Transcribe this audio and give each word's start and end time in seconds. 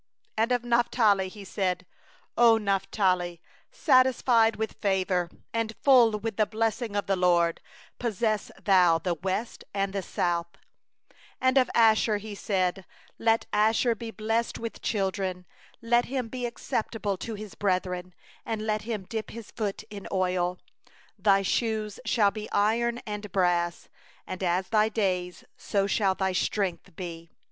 23And 0.35 0.55
of 0.55 0.63
Naphtali 0.63 1.29
he 1.29 1.43
said: 1.45 1.85
O 2.35 2.57
Naphtali, 2.57 3.39
satisfied 3.69 4.55
with 4.55 4.73
favour, 4.81 5.29
And 5.53 5.75
full 5.83 6.17
with 6.19 6.37
the 6.37 6.47
blessing 6.47 6.95
of 6.95 7.05
the 7.05 7.15
LORD: 7.15 7.61
Possess 7.99 8.49
thou 8.63 8.97
the 8.97 9.13
sea 9.45 9.59
and 9.75 9.93
the 9.93 10.01
south. 10.01 10.57
24And 11.39 11.61
of 11.61 11.69
Asher 11.75 12.17
he 12.17 12.33
said: 12.33 12.83
Blessed 13.19 13.41
be 13.41 13.47
Asher 13.59 13.91
above 13.91 14.13
sons; 14.83 15.45
Let 15.83 16.05
him 16.05 16.29
be 16.29 16.49
the 16.49 16.59
favoured 16.59 17.29
of 17.29 17.37
his 17.37 17.53
brethren, 17.53 18.15
And 18.43 18.65
let 18.65 18.81
him 18.81 19.05
dip 19.07 19.29
his 19.29 19.51
foot 19.51 19.83
in 19.91 20.07
oil. 20.11 20.57
25Iron 21.21 21.29
and 21.45 21.61
brass 21.71 21.95
shall 22.07 22.31
be 22.31 22.49
thy 22.51 23.17
bars; 23.31 23.89
And 24.25 24.41
as 24.41 24.69
thy 24.69 24.89
days, 24.89 25.43
so 25.55 25.85
shall 25.85 26.15
thy 26.15 26.31
strength 26.31 26.95
be. 26.95 27.29